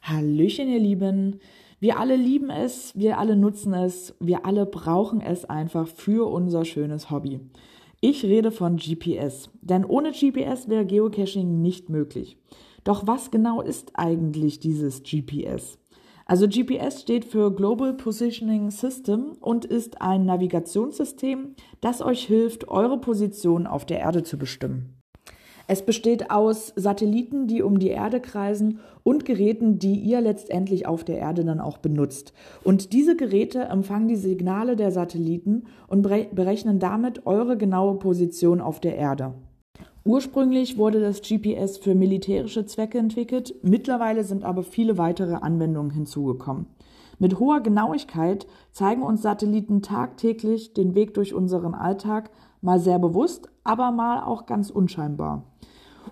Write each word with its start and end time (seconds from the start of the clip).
Hallöchen, 0.00 0.68
ihr 0.68 0.78
Lieben. 0.78 1.40
Wir 1.78 1.98
alle 1.98 2.16
lieben 2.16 2.48
es, 2.48 2.96
wir 2.96 3.18
alle 3.18 3.36
nutzen 3.36 3.74
es, 3.74 4.14
wir 4.20 4.46
alle 4.46 4.66
brauchen 4.66 5.20
es 5.20 5.44
einfach 5.44 5.88
für 5.88 6.30
unser 6.30 6.64
schönes 6.64 7.10
Hobby. 7.10 7.40
Ich 8.00 8.24
rede 8.24 8.50
von 8.50 8.76
GPS, 8.76 9.50
denn 9.60 9.84
ohne 9.84 10.12
GPS 10.12 10.68
wäre 10.68 10.86
Geocaching 10.86 11.60
nicht 11.60 11.88
möglich. 11.88 12.38
Doch 12.84 13.06
was 13.06 13.30
genau 13.30 13.60
ist 13.60 13.92
eigentlich 13.94 14.60
dieses 14.60 15.02
GPS? 15.02 15.78
Also 16.24 16.48
GPS 16.48 17.02
steht 17.02 17.24
für 17.24 17.54
Global 17.54 17.94
Positioning 17.94 18.70
System 18.70 19.32
und 19.40 19.64
ist 19.64 20.00
ein 20.00 20.24
Navigationssystem, 20.24 21.56
das 21.80 22.00
euch 22.00 22.24
hilft, 22.24 22.68
eure 22.68 22.98
Position 22.98 23.66
auf 23.66 23.84
der 23.84 24.00
Erde 24.00 24.22
zu 24.22 24.38
bestimmen. 24.38 25.01
Es 25.66 25.82
besteht 25.82 26.30
aus 26.30 26.72
Satelliten, 26.76 27.46
die 27.46 27.62
um 27.62 27.78
die 27.78 27.88
Erde 27.88 28.20
kreisen 28.20 28.80
und 29.04 29.24
Geräten, 29.24 29.78
die 29.78 29.94
ihr 29.94 30.20
letztendlich 30.20 30.86
auf 30.86 31.04
der 31.04 31.18
Erde 31.18 31.44
dann 31.44 31.60
auch 31.60 31.78
benutzt. 31.78 32.32
Und 32.64 32.92
diese 32.92 33.16
Geräte 33.16 33.62
empfangen 33.62 34.08
die 34.08 34.16
Signale 34.16 34.76
der 34.76 34.90
Satelliten 34.90 35.64
und 35.88 36.02
berechnen 36.02 36.78
damit 36.78 37.26
eure 37.26 37.56
genaue 37.56 37.98
Position 37.98 38.60
auf 38.60 38.80
der 38.80 38.96
Erde. 38.96 39.34
Ursprünglich 40.04 40.78
wurde 40.78 41.00
das 41.00 41.22
GPS 41.22 41.78
für 41.78 41.94
militärische 41.94 42.66
Zwecke 42.66 42.98
entwickelt, 42.98 43.54
mittlerweile 43.62 44.24
sind 44.24 44.42
aber 44.42 44.64
viele 44.64 44.98
weitere 44.98 45.34
Anwendungen 45.34 45.92
hinzugekommen. 45.92 46.66
Mit 47.20 47.38
hoher 47.38 47.60
Genauigkeit 47.60 48.48
zeigen 48.72 49.02
uns 49.02 49.22
Satelliten 49.22 49.80
tagtäglich 49.80 50.74
den 50.74 50.96
Weg 50.96 51.14
durch 51.14 51.34
unseren 51.34 51.74
Alltag, 51.74 52.30
mal 52.62 52.80
sehr 52.80 52.98
bewusst, 52.98 53.48
aber 53.64 53.90
mal 53.90 54.22
auch 54.22 54.46
ganz 54.46 54.70
unscheinbar. 54.70 55.44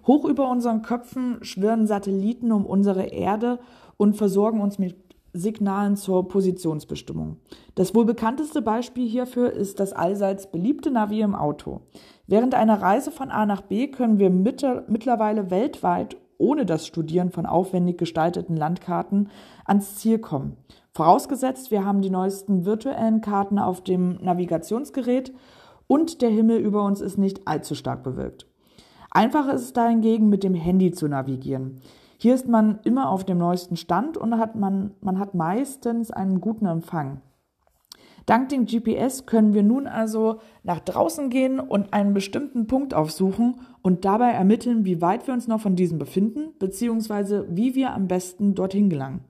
Hoch 0.07 0.25
über 0.25 0.49
unseren 0.49 0.83
Köpfen 0.83 1.39
schwirren 1.43 1.87
Satelliten 1.87 2.53
um 2.53 2.65
unsere 2.65 3.05
Erde 3.05 3.59
und 3.97 4.16
versorgen 4.16 4.61
uns 4.61 4.79
mit 4.79 4.97
Signalen 5.33 5.97
zur 5.97 6.27
Positionsbestimmung. 6.27 7.37
Das 7.74 7.95
wohl 7.95 8.05
bekannteste 8.05 8.63
Beispiel 8.63 9.09
hierfür 9.09 9.52
ist 9.52 9.79
das 9.79 9.93
allseits 9.93 10.51
beliebte 10.51 10.91
Navi 10.91 11.21
im 11.21 11.35
Auto. 11.35 11.83
Während 12.27 12.55
einer 12.55 12.80
Reise 12.83 13.11
von 13.11 13.30
A 13.30 13.47
nach 13.47 13.61
B 13.63 13.89
können 13.89 14.19
wir 14.19 14.30
mittlerweile 14.30 15.51
weltweit 15.51 16.17
ohne 16.39 16.65
das 16.65 16.87
Studieren 16.87 17.30
von 17.30 17.46
aufwendig 17.46 17.99
gestalteten 17.99 18.57
Landkarten 18.57 19.29
ans 19.67 19.96
Ziel 19.96 20.19
kommen. 20.19 20.57
Vorausgesetzt, 20.93 21.71
wir 21.71 21.85
haben 21.85 22.01
die 22.01 22.11
neuesten 22.11 22.65
virtuellen 22.65 23.21
Karten 23.21 23.59
auf 23.59 23.85
dem 23.85 24.17
Navigationsgerät 24.23 25.33
und 25.91 26.23
der 26.23 26.30
Himmel 26.30 26.59
über 26.59 26.85
uns 26.85 27.01
ist 27.01 27.19
nicht 27.19 27.49
allzu 27.49 27.74
stark 27.74 28.05
bewölkt. 28.05 28.46
Einfacher 29.10 29.55
ist 29.55 29.63
es 29.63 29.73
dahingegen, 29.73 30.29
mit 30.29 30.45
dem 30.45 30.55
Handy 30.55 30.93
zu 30.93 31.09
navigieren. 31.09 31.80
Hier 32.16 32.33
ist 32.33 32.46
man 32.46 32.79
immer 32.85 33.09
auf 33.09 33.24
dem 33.24 33.38
neuesten 33.38 33.74
Stand 33.74 34.16
und 34.16 34.38
hat 34.38 34.55
man, 34.55 34.93
man 35.01 35.18
hat 35.18 35.35
meistens 35.35 36.13
einen 36.13 36.41
guten 36.41 36.66
Empfang. 36.66 37.23
Dank 38.24 38.51
dem 38.51 38.66
GPS 38.66 39.27
können 39.27 39.52
wir 39.52 39.65
nun 39.65 39.88
also 39.88 40.38
nach 40.63 40.79
draußen 40.79 41.29
gehen 41.29 41.59
und 41.59 41.93
einen 41.93 42.15
bestimmten 42.15 42.68
Punkt 42.68 42.95
aufsuchen 42.95 43.57
und 43.83 44.05
dabei 44.05 44.30
ermitteln, 44.30 44.85
wie 44.85 45.02
weit 45.02 45.27
wir 45.27 45.35
uns 45.35 45.49
noch 45.49 45.61
von 45.61 45.74
diesem 45.74 45.99
befinden, 45.99 46.52
beziehungsweise 46.61 47.49
wie 47.51 47.74
wir 47.74 47.95
am 47.95 48.07
besten 48.07 48.55
dorthin 48.55 48.91
gelangen. 48.91 49.24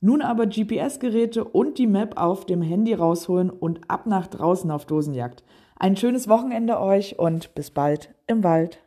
Nun 0.00 0.22
aber 0.22 0.46
GPS-Geräte 0.46 1.42
und 1.42 1.76
die 1.76 1.88
Map 1.88 2.20
auf 2.20 2.46
dem 2.46 2.62
Handy 2.62 2.94
rausholen 2.94 3.50
und 3.50 3.80
ab 3.90 4.06
nach 4.06 4.28
draußen 4.28 4.70
auf 4.70 4.86
Dosenjagd. 4.86 5.42
Ein 5.76 5.96
schönes 5.96 6.28
Wochenende 6.28 6.80
euch 6.80 7.18
und 7.18 7.52
bis 7.56 7.72
bald 7.72 8.14
im 8.28 8.44
Wald. 8.44 8.80